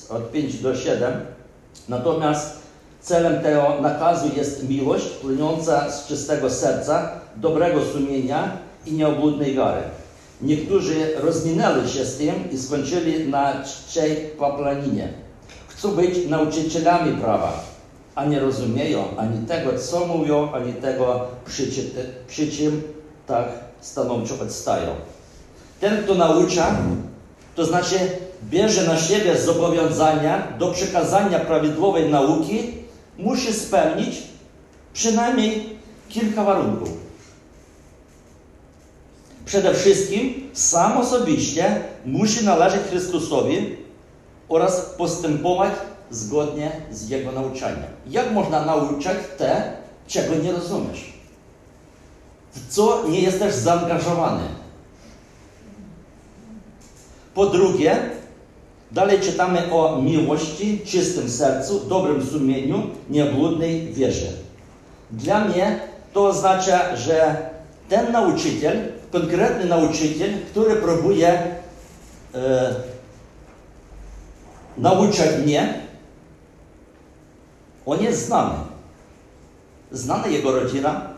od 0.10 0.31
5 0.31 0.57
do 0.57 0.75
7. 0.75 1.13
Natomiast 1.89 2.62
celem 3.01 3.43
tego 3.43 3.75
nakazu 3.81 4.29
jest 4.38 4.69
miłość 4.69 5.05
płynąca 5.05 5.91
z 5.91 6.07
czystego 6.07 6.50
serca, 6.50 7.12
dobrego 7.36 7.86
sumienia 7.86 8.57
i 8.86 8.93
nieobłudnej 8.93 9.55
wiary. 9.55 9.81
Niektórzy 10.41 11.15
rozminęli 11.19 11.89
się 11.89 12.05
z 12.05 12.17
tym 12.17 12.51
i 12.51 12.57
skończyli 12.57 13.29
na 13.29 13.63
czczej 13.63 14.15
paplaninie. 14.39 15.13
Chcą 15.67 15.91
być 15.91 16.27
nauczycielami 16.29 17.17
prawa, 17.17 17.63
a 18.15 18.25
nie 18.25 18.39
rozumieją 18.39 19.03
ani 19.17 19.48
tego, 19.48 19.79
co 19.79 20.05
mówią, 20.05 20.51
ani 20.51 20.74
tego, 20.74 21.27
przy, 21.45 21.63
przy 22.27 22.51
czym 22.51 22.81
tak 23.27 23.45
stanowczo 23.81 24.35
odstają. 24.41 24.95
Ten, 25.79 26.03
kto 26.03 26.15
naucza, 26.15 26.75
to 27.55 27.65
znaczy 27.65 28.00
bierze 28.43 28.88
na 28.88 28.97
siebie 28.97 29.38
zobowiązania 29.38 30.47
do 30.59 30.71
przekazania 30.71 31.39
prawidłowej 31.39 32.09
nauki, 32.09 32.73
musi 33.17 33.53
spełnić 33.53 34.21
przynajmniej 34.93 35.77
kilka 36.09 36.43
warunków. 36.43 36.89
Przede 39.45 39.73
wszystkim 39.73 40.50
sam 40.53 40.97
osobiście 40.97 41.81
musi 42.05 42.45
należeć 42.45 42.81
Chrystusowi 42.89 43.75
oraz 44.50 44.81
postępować 44.98 45.72
zgodnie 46.11 46.72
z 46.91 47.09
Jego 47.09 47.31
nauczaniem. 47.31 47.83
Jak 48.07 48.31
można 48.31 48.65
nauczać 48.65 49.17
te, 49.37 49.74
czego 50.07 50.35
nie 50.35 50.51
rozumiesz? 50.51 51.21
W 52.53 52.74
co 52.74 53.03
nie 53.09 53.22
jesteś 53.22 53.53
zaangażowany? 53.53 54.44
Po 57.33 57.46
drugie, 57.46 58.00
dalej 58.92 59.20
czytamy 59.20 59.74
o 59.74 60.01
miłości, 60.01 60.81
czystym 60.85 61.29
sercu, 61.29 61.79
dobrym 61.79 62.25
sumieniu, 62.25 62.81
niebludnej 63.09 63.94
wierze. 63.94 64.27
Dla 65.11 65.46
mnie 65.46 65.79
to 66.14 66.27
oznacza, 66.27 66.96
że 66.96 67.50
ten 67.90 68.11
nauczyciel, 68.11 68.92
konkretny 69.11 69.66
nauczyciel, 69.66 70.33
który 70.51 70.75
próbuje 70.75 71.29
e, 72.35 72.75
nauczać 74.77 75.29
mnie, 75.46 75.81
on 77.85 78.01
jest 78.01 78.25
znany. 78.25 78.55
Znana 79.92 80.27
jego 80.27 80.59
rodzina, 80.59 81.10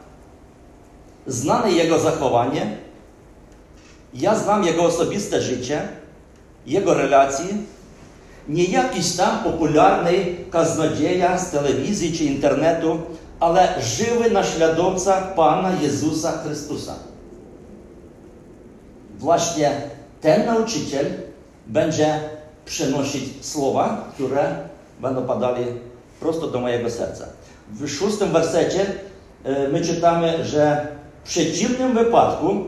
znane 1.27 1.71
jego 1.71 1.99
zachowanie. 1.99 2.77
Ja 4.13 4.35
znam 4.35 4.63
jego 4.63 4.83
osobiste 4.83 5.41
życie, 5.41 5.87
jego 6.65 6.93
relacje. 6.93 7.45
Nie 8.47 8.63
jakiś 8.63 9.15
tam 9.15 9.43
popularny 9.43 10.11
kaznodzieja 10.51 11.37
z 11.37 11.51
telewizji 11.51 12.17
czy 12.17 12.23
internetu, 12.23 12.99
ale 13.39 13.81
żywy 13.81 14.31
naśladowca 14.31 15.21
Pana 15.21 15.71
Jezusa 15.81 16.31
Chrystusa. 16.31 16.95
Właśnie 19.19 19.81
ten 20.21 20.45
nauczyciel 20.45 21.05
będzie 21.67 22.19
przynosić 22.65 23.45
słowa, 23.45 24.07
które 24.13 24.55
będą 24.99 25.25
padali 25.25 25.65
prosto 26.19 26.47
do 26.47 26.59
mojego 26.59 26.89
serca. 26.89 27.25
W 27.71 27.87
szóstym 27.87 28.31
wersecie 28.31 28.85
my 29.71 29.81
czytamy, 29.81 30.45
że 30.45 30.87
w 31.23 31.27
przeciwnym 31.27 31.93
wypadku, 31.93 32.67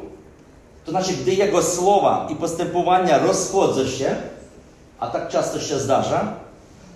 to 0.86 0.91
znaczy, 0.91 1.13
gdy 1.13 1.34
jego 1.34 1.63
słowa 1.63 2.28
i 2.32 2.36
postępowania 2.36 3.18
rozchodzą 3.18 3.88
się, 3.88 4.15
a 5.00 5.08
tak 5.08 5.30
często 5.30 5.60
się 5.60 5.80
zdarza, 5.80 6.34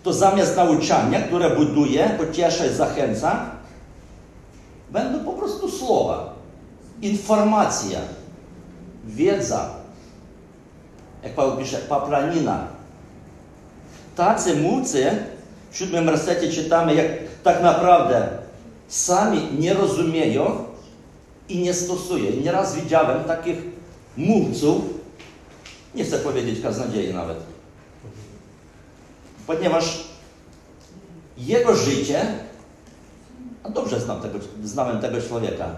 to 0.03 0.13
zamiast 0.13 0.55
nauczania, 0.55 1.21
które 1.21 1.49
buduje, 1.49 2.09
pociesza 2.17 2.65
i 2.65 2.73
zachęca, 2.73 3.45
będą 4.89 5.25
po 5.25 5.33
prostu 5.33 5.71
słowa, 5.71 6.33
informacja, 7.01 7.99
wiedza, 9.05 9.69
jak 11.23 11.33
Paweł 11.33 11.57
pisze, 11.57 11.77
paplanina. 11.77 12.67
Tacy 14.15 14.55
mówcy, 14.55 15.11
w 15.71 15.77
siódmym 15.77 16.05
wersecie 16.05 16.51
czytamy, 16.51 16.95
jak 16.95 17.07
tak 17.43 17.63
naprawdę 17.63 18.27
sami 18.87 19.47
nie 19.59 19.73
rozumieją 19.73 20.68
i 21.49 21.57
nie 21.57 21.73
stosują. 21.73 22.31
Nieraz 22.43 22.75
widziałem 22.75 23.23
takich 23.23 23.57
mówców, 24.17 24.81
nie 25.95 26.03
chcę 26.03 26.19
powiedzieć 26.19 26.61
kaznodzieje 26.61 27.13
nawet, 27.13 27.37
ponieważ 29.47 30.03
jego 31.37 31.75
życie, 31.75 32.25
a 33.63 33.69
dobrze 33.69 33.99
znam 33.99 34.21
tego, 34.21 34.39
znałem 34.63 34.99
tego 34.99 35.21
człowieka, 35.21 35.75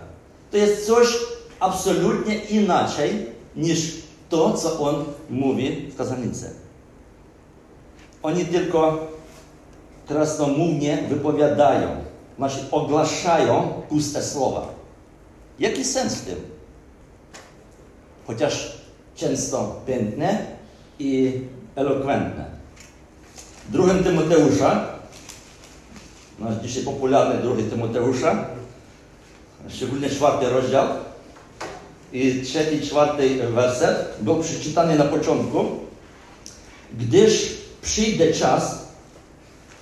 to 0.51 0.57
jest 0.57 0.87
coś 0.87 1.07
absolutnie 1.59 2.35
inaczej 2.35 3.25
niż 3.55 3.93
to, 4.29 4.53
co 4.53 4.79
on 4.79 5.05
mówi 5.29 5.87
w 5.91 5.97
kazalnicy. 5.97 6.49
Oni 8.23 8.45
tylko 8.45 9.07
krasnomównie 10.07 11.05
wypowiadają, 11.09 11.87
znaczy 12.37 12.65
ogłaszają 12.71 13.81
puste 13.89 14.23
słowa. 14.23 14.80
Jaki 15.61 15.85
sens 15.85 16.15
w 16.15 16.25
tym? 16.25 16.35
Chociaż 18.27 18.71
często 19.15 19.81
piękne 19.87 20.45
i 20.99 21.41
elokwentne. 21.75 22.45
Drugim 23.69 24.03
Tymoteusza, 24.03 24.85
nasz 26.39 26.55
dzisiaj 26.63 26.83
popularny 26.83 27.41
drugi 27.41 27.63
Tymoteusza, 27.63 28.45
szczególnie 29.69 30.09
czwarty 30.09 30.49
rozdział 30.49 30.87
i 32.13 32.41
trzeci, 32.41 32.87
czwarty 32.87 33.47
werset 33.47 34.13
był 34.21 34.43
przeczytany 34.43 34.97
na 34.97 35.05
początku, 35.05 35.65
gdyż 36.99 37.57
przyjdzie 37.81 38.33
czas, 38.33 38.87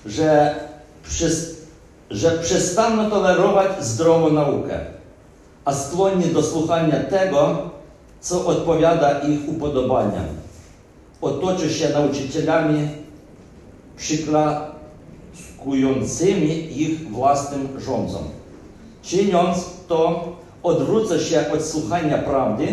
że, 0.05 0.55
przez, 1.03 1.57
że 2.11 2.37
przestaną 2.37 3.09
tolerować 3.09 3.85
zdrową 3.85 4.29
naukę, 4.29 4.98
a 5.69 5.73
skłonni 5.73 6.25
do 6.25 6.43
słuchania 6.43 7.03
tego, 7.03 7.69
co 8.21 8.45
odpowiada 8.45 9.19
ich 9.19 9.49
upodobaniom. 9.49 10.25
Otoczy 11.21 11.73
się 11.73 11.89
nauczycielami 11.89 12.87
przyklaskującymi 13.97 16.81
ich 16.81 17.11
własnym 17.11 17.81
rządzom. 17.81 18.23
Czyniąc 19.01 19.65
to, 19.87 20.35
odwrócę 20.63 21.19
się 21.19 21.51
od 21.51 21.65
słuchania 21.65 22.17
prawdy 22.17 22.67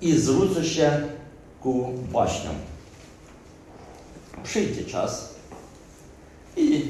i 0.00 0.12
zwrócę 0.12 0.64
się 0.64 1.00
ku 1.62 1.90
baśniom. 2.12 2.54
Przyjdzie 4.42 4.84
czas 4.84 5.34
i 6.56 6.84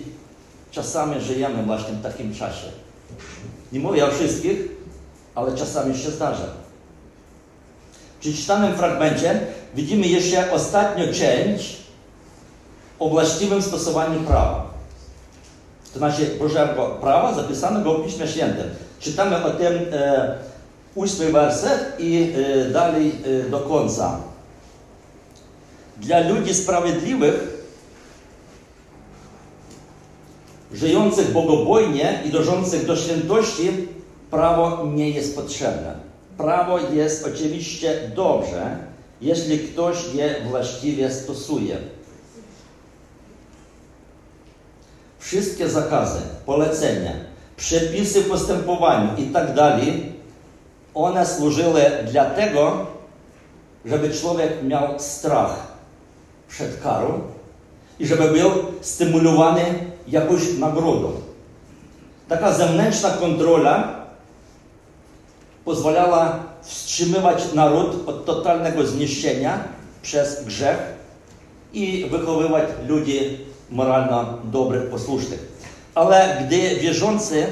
czasami 0.70 1.20
żyjemy 1.20 1.62
właśnie 1.62 1.94
w 1.94 2.02
takim 2.02 2.34
czasie. 2.34 2.66
Nie 3.72 3.80
mówię 3.80 4.06
o 4.06 4.10
wszystkich, 4.10 4.73
ale 5.34 5.56
czasami 5.56 5.98
się 5.98 6.10
zdarza. 6.10 6.46
W 8.16 8.20
przeczytanym 8.20 8.76
fragmencie 8.76 9.40
widzimy 9.74 10.06
jeszcze 10.06 10.52
ostatnią 10.52 11.04
część 11.12 11.76
o 12.98 13.08
właściwym 13.08 13.62
stosowaniu 13.62 14.20
prawa. 14.20 14.74
To 15.92 15.98
znaczy 15.98 16.36
Bożego 16.38 16.86
prawa 17.00 17.34
zapisanego 17.34 17.94
w 17.94 18.04
Piśmie 18.04 18.28
Świętym. 18.28 18.70
Czytamy 19.00 19.44
o 19.44 19.50
tym 19.50 19.72
e, 19.92 20.38
ósmy 20.94 21.32
werset 21.32 21.96
i 21.98 22.32
e, 22.34 22.70
dalej 22.70 23.12
e, 23.46 23.50
do 23.50 23.60
końca. 23.60 24.20
Dla 25.96 26.20
ludzi 26.20 26.54
sprawiedliwych, 26.54 27.64
żyjących 30.72 31.32
bogobojnie 31.32 32.22
i 32.24 32.30
dążących 32.30 32.86
do 32.86 32.96
świętości, 32.96 33.88
prawo 34.34 34.86
nie 34.94 35.10
jest 35.10 35.36
potrzebne. 35.36 35.94
Prawo 36.36 36.78
jest 36.78 37.26
oczywiście 37.26 38.10
dobrze, 38.16 38.76
jeśli 39.20 39.58
ktoś 39.58 40.14
je 40.14 40.36
właściwie 40.50 41.10
stosuje. 41.10 41.76
Wszystkie 45.18 45.68
zakazy, 45.68 46.20
polecenia, 46.46 47.12
przepisy 47.56 48.20
w 48.20 48.28
postępowaniu 48.28 49.08
i 49.18 49.26
tak 49.26 49.54
dalej, 49.54 50.12
one 50.94 51.26
służyły 51.26 51.82
dla 52.10 52.24
tego, 52.24 52.86
żeby 53.84 54.10
człowiek 54.10 54.62
miał 54.62 55.00
strach 55.00 55.66
przed 56.48 56.82
karą 56.82 57.20
i 57.98 58.06
żeby 58.06 58.28
był 58.28 58.50
stymulowany 58.80 59.62
jakąś 60.08 60.58
nagrodą. 60.58 61.12
Taka 62.28 62.52
zewnętrzna 62.52 63.10
kontrola 63.10 64.03
pozwalała 65.64 66.42
wstrzymywać 66.62 67.52
naród 67.54 68.08
od 68.08 68.24
totalnego 68.24 68.86
zniszczenia 68.86 69.64
przez 70.02 70.44
grzech 70.44 70.78
i 71.72 72.06
wychowywać 72.10 72.68
ludzi 72.88 73.38
moralno 73.70 74.38
dobrych, 74.44 74.90
posłusznych. 74.90 75.54
Ale 75.94 76.46
gdy 76.46 76.76
wierzący 76.76 77.46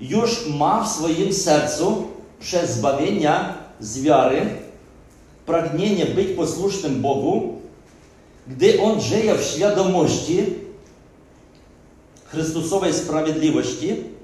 już 0.00 0.46
ma 0.58 0.84
w 0.84 0.88
swoim 0.88 1.32
sercu 1.32 2.04
przez 2.40 2.70
zbawienia 2.70 3.54
z 3.80 4.02
wiary 4.02 4.46
pragnienie 5.46 6.06
być 6.06 6.28
posłusznym 6.28 7.02
Bogu, 7.02 7.60
gdy 8.46 8.82
on 8.82 9.00
żyje 9.00 9.34
w 9.34 9.42
świadomości 9.42 10.44
Chrystusowej 12.24 12.94
sprawiedliwości, 12.94 14.15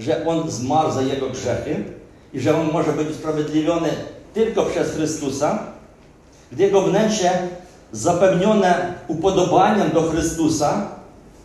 że 0.00 0.26
on 0.26 0.50
zmarł 0.50 0.92
za 0.92 1.02
jego 1.02 1.30
grzechy 1.30 1.84
i 2.32 2.40
że 2.40 2.60
on 2.60 2.72
może 2.72 2.92
być 2.92 3.10
usprawiedliwiony 3.10 3.88
tylko 4.34 4.62
przez 4.62 4.92
Chrystusa, 4.94 5.58
gdy 6.52 6.62
jego 6.62 6.82
wnętrze 6.82 7.30
zapewnione 7.92 8.94
upodobaniem 9.08 9.90
do 9.90 10.02
Chrystusa, 10.02 10.86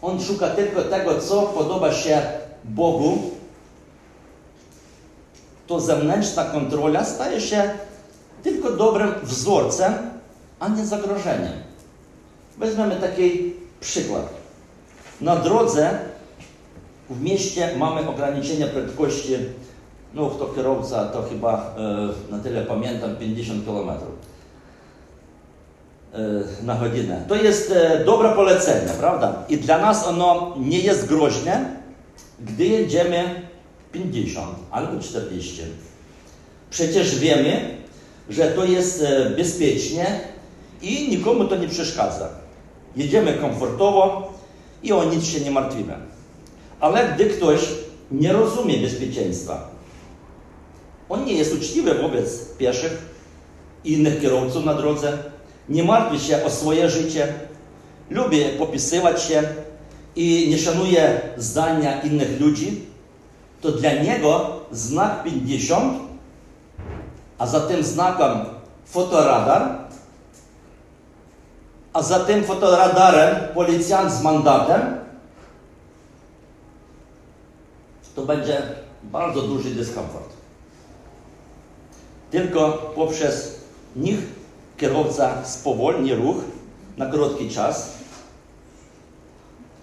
on 0.02 0.22
szuka 0.22 0.50
tylko 0.50 0.82
tego, 0.82 1.22
co 1.22 1.42
podoba 1.42 1.94
się 1.94 2.22
Bogu, 2.64 3.18
to 5.68 5.80
zewnętrzna 5.80 6.44
kontrola 6.44 7.06
staje 7.06 7.42
się 7.42 7.70
tylko 8.44 8.70
dobrym 8.70 9.14
wzorcem, 9.24 9.94
a 10.60 10.68
nie 10.68 10.86
zagrożeniem. 10.86 11.54
Weźmiemy 12.58 12.96
taki 12.96 13.54
przykład. 13.80 14.30
Na 15.22 15.36
drodze 15.36 16.00
w 17.10 17.22
mieście 17.22 17.70
mamy 17.78 18.10
ograniczenie 18.10 18.66
prędkości, 18.66 19.36
no 20.14 20.30
kto 20.30 20.46
kierowca, 20.46 21.06
to 21.06 21.24
chyba 21.24 21.76
e, 21.78 22.32
na 22.32 22.40
tyle 22.40 22.62
pamiętam, 22.62 23.16
50 23.16 23.66
km 23.66 23.90
e, 23.90 23.96
na 26.64 26.76
godzinę. 26.76 27.26
To 27.28 27.36
jest 27.36 27.72
e, 27.72 28.04
dobre 28.06 28.30
polecenie, 28.30 28.92
prawda? 29.00 29.44
I 29.50 29.58
dla 29.58 29.78
nas 29.78 30.08
ono 30.08 30.56
nie 30.60 30.80
jest 30.80 31.08
groźne, 31.08 31.76
gdy 32.40 32.66
jedziemy 32.66 33.42
50 33.92 34.56
albo 34.72 35.00
40. 35.02 35.62
Przecież 36.70 37.20
wiemy, 37.20 37.78
że 38.30 38.48
to 38.48 38.66
jest 38.66 39.06
bezpiecznie 39.38 40.06
i 40.82 41.10
nikomu 41.10 41.46
to 41.46 41.56
nie 41.56 41.68
przeszkadza. 41.68 42.30
Jedziemy 42.96 43.34
komfortowo 43.34 44.34
i 44.84 44.92
o 44.92 45.04
nic 45.04 45.26
się 45.26 45.40
nie 45.40 45.52
martwimy. 45.52 45.94
Ale 46.80 47.14
gdy 47.16 47.26
ktoś 47.26 47.60
nie 48.12 48.34
rozumie 48.34 48.78
bezpieczeństwa, 48.78 49.70
on 51.10 51.26
nie 51.26 51.34
jest 51.34 51.54
uczciwy 51.54 51.94
wobec 51.94 52.46
pieszych 52.58 53.16
i 53.84 53.94
innych 53.94 54.22
kierowców 54.22 54.66
na 54.66 54.74
drodze, 54.74 55.18
nie 55.70 55.84
martwi 55.84 56.20
się 56.20 56.44
o 56.44 56.50
swoje 56.50 56.90
życie, 56.90 57.34
lubi 58.10 58.40
popisywać 58.60 59.24
się 59.24 59.44
i 60.16 60.48
nie 60.50 60.58
szanuje 60.58 61.22
zdania 61.38 62.02
innych 62.02 62.42
ludzi, 62.42 62.86
to 63.62 63.72
dla 63.72 63.94
niego 63.94 64.60
znak 64.72 65.24
50, 65.24 66.00
a 67.38 67.48
za 67.48 67.60
tym 67.60 67.84
znakiem 67.84 68.46
fotoradar, 68.86 69.78
a 71.94 72.02
za 72.02 72.20
tym 72.20 72.44
fotoradarem 72.44 73.36
policjant 73.54 74.12
z 74.12 74.22
mandatem, 74.22 75.05
to 78.16 78.22
będzie 78.22 78.62
bardzo 79.04 79.42
duży 79.42 79.70
dyskomfort. 79.70 80.30
Tylko 82.32 82.92
poprzez 82.96 83.60
nich 83.96 84.20
kierowca 84.78 85.46
spowolni 85.46 86.16
ruch 86.16 86.38
na 86.98 87.06
krótki 87.06 87.50
czas, 87.50 87.94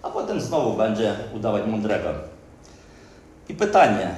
a 0.03 0.11
potem 0.11 0.40
znowu 0.40 0.77
będzie 0.77 1.16
udawać 1.35 1.66
mądrego. 1.66 2.09
I 3.49 3.55
pytanie, 3.55 4.14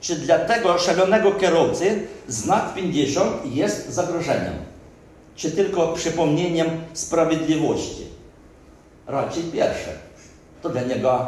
czy 0.00 0.16
dla 0.16 0.38
tego 0.38 0.78
szalonego 0.78 1.32
kierowcy 1.32 2.06
znak 2.28 2.74
50 2.74 3.54
jest 3.54 3.90
zagrożeniem? 3.90 4.54
Czy 5.36 5.50
tylko 5.50 5.92
przypomnieniem 5.92 6.68
sprawiedliwości? 6.92 8.06
Raczej 9.06 9.42
pierwsze. 9.42 9.90
To 10.62 10.68
dla 10.68 10.82
niego 10.82 11.26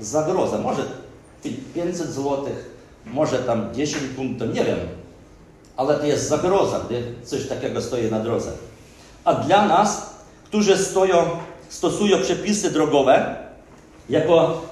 zagroza. 0.00 0.58
Może 0.58 0.82
500 1.74 2.06
zł, 2.06 2.44
może 3.06 3.38
tam 3.38 3.74
10 3.74 4.04
punktów, 4.16 4.54
nie 4.54 4.64
wiem. 4.64 4.78
Ale 5.76 5.94
to 5.94 6.06
jest 6.06 6.28
zagroza, 6.28 6.80
gdy 6.86 7.02
coś 7.24 7.48
takiego 7.48 7.82
stoi 7.82 8.10
na 8.10 8.20
drodze. 8.20 8.52
A 9.24 9.34
dla 9.34 9.68
nas, 9.68 10.14
którzy 10.44 10.78
stoją, 10.78 11.16
stosują 11.68 12.18
przepisy 12.22 12.70
drogowe 12.70 13.36
jako 14.08 14.62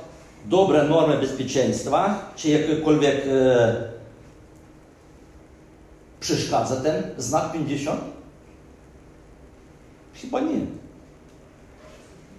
dobre 0.44 0.82
normy 0.82 1.18
bezpieczeństwa, 1.18 2.32
czy 2.36 2.48
jakiekolwiek 2.48 3.22
e, 3.26 3.74
przeszkadza 6.20 6.76
ten 6.76 7.02
znak 7.18 7.52
50? 7.52 8.00
Chyba 10.14 10.40
nie. 10.40 10.66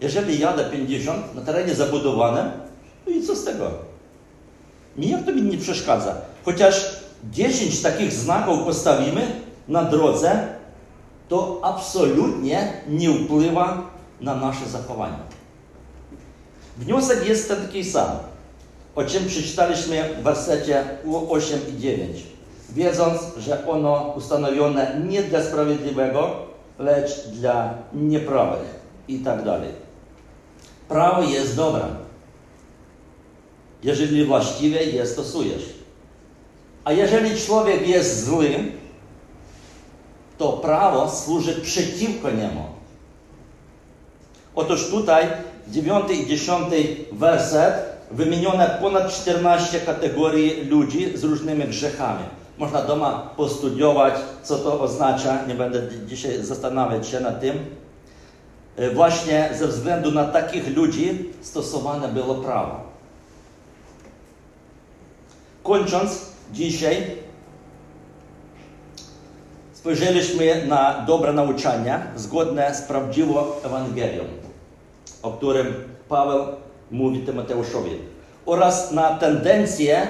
Jeżeli 0.02 0.39
jadę 0.39 0.65
50 0.65 1.36
na 1.36 1.41
terenie 1.41 1.76
zabudowanym, 1.76 2.52
no 3.08 3.13
i 3.13 3.24
co 3.24 3.36
z 3.36 3.45
tego? 3.45 3.95
Nijak 4.98 5.26
to 5.26 5.32
mi 5.32 5.42
nie 5.42 5.58
przeszkadza. 5.58 6.16
Chociaż 6.46 7.00
10 7.32 7.82
takich 7.82 8.14
znaków 8.14 8.64
postawimy 8.64 9.22
na 9.68 9.84
drodze, 9.84 10.48
to 11.30 11.60
absolutnie 11.64 12.74
nie 12.88 13.10
wpływa 13.10 13.90
na 14.22 14.36
nasze 14.36 14.66
zachowanie. 14.66 15.18
Wniosek 16.78 17.28
jest 17.28 17.50
taki 17.50 17.84
sam, 17.84 18.10
o 18.96 19.04
czym 19.04 19.26
przeczytaliśmy 19.26 20.10
w 20.20 20.24
wersecie 20.24 20.84
8 21.30 21.60
i 21.76 21.80
9, 21.80 22.24
wiedząc, 22.70 23.22
że 23.38 23.68
ono 23.68 24.14
ustanowione 24.18 25.02
nie 25.08 25.24
dla 25.24 25.44
sprawiedliwego, 25.44 26.36
lecz 26.80 27.28
dla 27.28 27.74
nieprawych 27.94 28.80
i 29.08 29.20
tak 29.20 29.44
dalej. 29.44 29.70
Prawo 30.90 31.22
jest 31.22 31.56
dobre, 31.56 31.82
jeżeli 33.86 34.26
właściwie 34.26 34.84
je 34.84 35.06
stosujesz. 35.06 35.63
A 36.84 36.91
jeżeli 36.91 37.41
człowiek 37.41 37.88
jest 37.88 38.26
zły, 38.26 38.50
to 40.38 40.54
prawo 40.54 41.10
służy 41.10 41.62
przeciwko 41.62 42.32
niemu. 42.32 42.63
Otóż 44.56 44.89
tutaj 44.89 45.28
9 45.67 46.12
i 46.12 46.28
10 46.28 46.67
werset 47.12 47.74
wymienione 48.12 48.78
ponad 48.82 49.13
14 49.13 49.80
kategorii 49.80 50.65
ludzi 50.65 51.17
z 51.17 51.24
różnymi 51.24 51.63
grzechami. 51.63 52.24
Można 52.58 52.82
doma 52.82 53.30
postudiować, 53.38 54.13
co 54.43 54.58
to 54.58 54.82
oznacza. 54.82 55.45
Nie 55.48 55.56
będę 55.56 55.82
dzisiaj 56.08 56.43
zastanawiać 56.43 57.08
się 57.08 57.19
nad 57.19 57.41
tym. 57.41 57.58
E, 58.76 58.89
Właśnie 58.89 59.50
ze 59.60 59.67
względu 59.67 60.12
na 60.12 60.26
takich 60.26 60.76
ludzi 60.78 61.30
stosowane 61.41 62.08
było 62.08 62.36
prawo. 62.36 62.95
Kończąc 65.65 66.25
dzisiaj, 66.51 67.06
spojrzeliśmy 69.73 70.65
na 70.67 71.04
dobre 71.08 71.34
nauczania 71.34 72.08
zgodne 72.15 72.75
z 72.75 72.82
prawdziwą 72.82 73.43
Ewangelią, 73.63 74.23
o 75.23 75.32
którym 75.32 75.73
Paweł 76.10 76.45
mówi 76.91 77.19
Tymoteuszowi, 77.19 77.91
oraz 78.45 78.91
na 78.91 79.17
tendencję, 79.17 80.08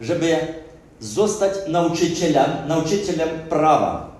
żeby 0.00 0.36
zostać 1.00 1.52
nauczycielem, 1.68 2.50
nauczycielem 2.68 3.28
prawa. 3.48 4.10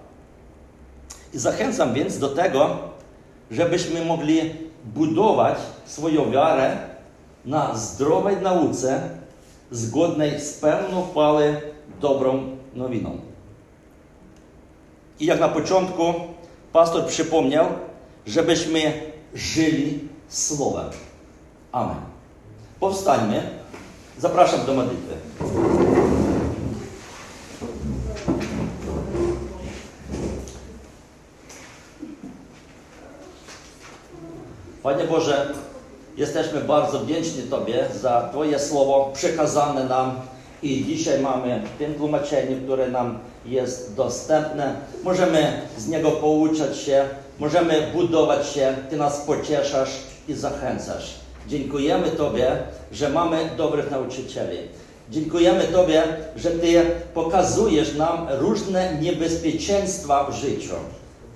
I 1.34 1.38
zachęcam 1.38 1.94
więc 1.94 2.18
do 2.18 2.28
tego, 2.28 2.78
żebyśmy 3.50 4.04
mogli 4.04 4.54
budować 4.84 5.58
swoją 5.84 6.30
wiarę 6.30 6.76
na 7.44 7.74
zdrowej 7.74 8.36
nauce, 8.36 9.21
zgodnej 9.72 10.40
z 10.40 10.52
pełną 10.52 11.06
chwały 11.10 11.60
dobrą 12.00 12.56
nowiną. 12.74 13.18
I 15.20 15.26
jak 15.26 15.40
na 15.40 15.48
początku 15.48 16.02
pastor 16.72 17.06
przypomniał, 17.06 17.66
żebyśmy 18.26 18.92
żyli 19.34 20.08
Słowem. 20.28 20.90
Amen. 21.72 21.96
Powstańmy. 22.80 23.50
Zapraszam 24.18 24.66
do 24.66 24.74
modlitwy. 24.74 25.14
Panie 34.82 35.04
Boże, 35.04 35.54
jesteśmy 36.16 36.60
bardzo 36.60 36.98
wdzięczni 36.98 37.42
Tobie 37.42 37.84
za 38.00 38.28
Twoje 38.30 38.58
słowo 38.58 39.10
przekazane 39.14 39.84
nam 39.84 40.20
i 40.62 40.84
dzisiaj 40.84 41.20
mamy 41.20 41.62
w 41.74 41.78
tym 41.78 41.94
tłumaczeniu, 41.94 42.56
które 42.64 42.88
nam 42.88 43.18
jest 43.46 43.94
dostępne. 43.94 44.74
Możemy 45.04 45.62
z 45.78 45.88
niego 45.88 46.10
pouczać 46.10 46.78
się, 46.78 47.04
możemy 47.38 47.90
budować 47.94 48.48
się, 48.48 48.74
Ty 48.90 48.96
nas 48.96 49.20
pocieszasz 49.20 49.90
i 50.28 50.34
zachęcasz. 50.34 51.14
Dziękujemy 51.48 52.10
Tobie, 52.10 52.56
że 52.92 53.08
mamy 53.08 53.50
dobrych 53.56 53.90
nauczycieli. 53.90 54.58
Dziękujemy 55.10 55.64
Tobie, 55.64 56.02
że 56.36 56.50
Ty 56.50 56.82
pokazujesz 57.14 57.94
nam 57.94 58.26
różne 58.30 58.94
niebezpieczeństwa 59.00 60.24
w 60.30 60.34
życiu. 60.34 60.74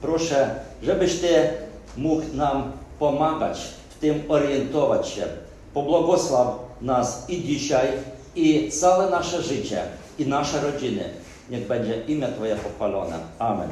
Proszę, 0.00 0.50
żebyś 0.82 1.20
Ty 1.20 1.48
mógł 1.96 2.22
nam 2.34 2.72
pomagać 2.98 3.58
w 3.96 4.00
tym 4.00 4.22
orientować 4.28 5.08
się. 5.08 5.22
Pobłogosław 5.74 6.48
nas 6.80 7.30
i 7.30 7.44
dzisiaj, 7.44 7.88
i 8.34 8.70
całe 8.70 9.10
nasze 9.10 9.42
życie, 9.42 9.82
i 10.18 10.26
nasze 10.26 10.60
rodziny. 10.60 11.04
Niech 11.50 11.66
będzie 11.66 12.02
imię 12.08 12.28
Twoje 12.36 12.56
pochwalone. 12.56 13.18
Amen. 13.38 13.68